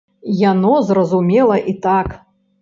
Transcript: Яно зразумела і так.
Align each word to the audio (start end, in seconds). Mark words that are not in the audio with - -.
Яно 0.51 0.71
зразумела 0.87 1.59
і 1.73 1.77
так. 1.85 2.17